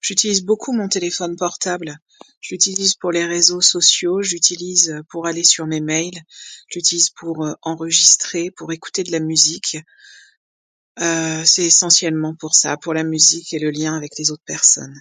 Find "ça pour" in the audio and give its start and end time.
12.56-12.92